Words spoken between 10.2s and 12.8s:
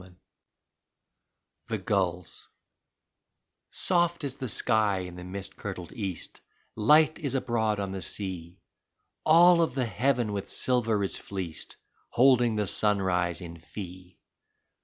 with silver is fleeced, Holding the